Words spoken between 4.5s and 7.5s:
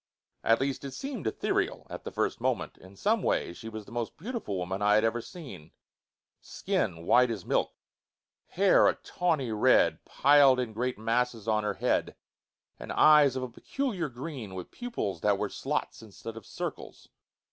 woman that I had ever seen: skin white as